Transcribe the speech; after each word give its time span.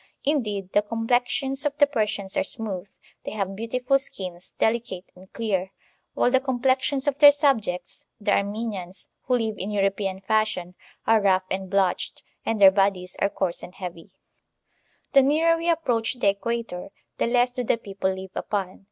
In 0.23 0.41
deed, 0.41 0.73
the 0.73 0.81
complexions 0.81 1.63
of 1.63 1.77
the 1.77 1.85
Persians 1.85 2.35
are 2.35 2.43
smooth; 2.43 2.89
they 3.23 3.33
have 3.33 3.55
beautiful 3.55 3.99
skins, 3.99 4.49
delicate 4.57 5.11
and 5.15 5.31
clear: 5.31 5.69
while 6.15 6.31
the 6.31 6.39
com 6.39 6.59
plexions 6.59 7.05
of 7.07 7.19
their 7.19 7.31
subjects, 7.31 8.07
the 8.19 8.31
Armenians, 8.31 9.09
who 9.25 9.37
live 9.37 9.59
in 9.59 9.69
European 9.69 10.19
fashion, 10.19 10.73
are 11.05 11.21
rough 11.21 11.43
and 11.51 11.69
blotched, 11.69 12.23
and 12.43 12.59
their 12.59 12.71
bodies 12.71 13.15
are 13.19 13.29
coarse 13.29 13.61
and 13.61 13.75
heavy.* 13.75 14.09
The 15.13 15.21
nearer 15.21 15.55
we 15.55 15.69
approach 15.69 16.15
the 16.15 16.29
Equator, 16.29 16.89
the 17.19 17.27
less 17.27 17.51
do 17.51 17.63
the 17.63 17.77
people 17.77 18.11
live 18.11 18.31
upon. 18.33 18.79